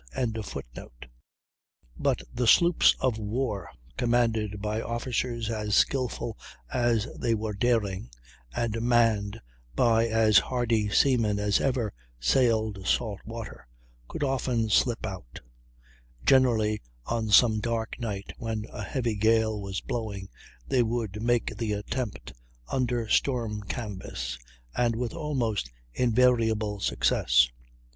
]But 1.95 2.23
the 2.33 2.47
sloops 2.47 2.95
of 2.99 3.19
war, 3.19 3.69
commanded 3.97 4.59
by 4.59 4.81
officers 4.81 5.47
as 5.51 5.75
skillful 5.75 6.39
as 6.73 7.07
they 7.19 7.35
were 7.35 7.53
daring, 7.53 8.09
and 8.55 8.81
manned 8.81 9.39
by 9.75 10.07
as 10.07 10.39
hardy 10.39 10.89
seamen 10.89 11.37
as 11.37 11.61
ever 11.61 11.93
sailed 12.19 12.87
salt 12.87 13.19
water, 13.25 13.67
could 14.07 14.23
often 14.23 14.71
slip 14.71 15.05
out; 15.05 15.39
generally 16.25 16.81
on 17.05 17.29
some 17.29 17.59
dark 17.59 17.99
night, 17.99 18.33
when 18.39 18.65
a 18.71 18.81
heavy 18.81 19.13
gale 19.13 19.61
was 19.61 19.81
blowing, 19.81 20.29
they 20.67 20.81
would 20.81 21.21
make 21.21 21.55
the 21.57 21.73
attempt, 21.73 22.33
under 22.69 23.07
storm 23.07 23.61
canvas, 23.65 24.39
and 24.75 24.95
with 24.95 25.13
almost 25.13 25.69
invariable 25.93 26.79
success. 26.79 27.51